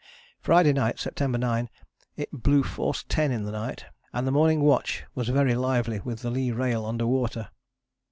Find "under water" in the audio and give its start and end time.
6.87-7.51